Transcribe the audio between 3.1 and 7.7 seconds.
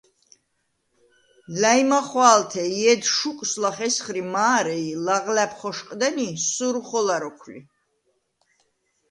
შუკვს ლახ ესხრი მა̄რე ი ლაღლა̈ბ ხოშყდენი, სურუ ხოლა როქვ ლი.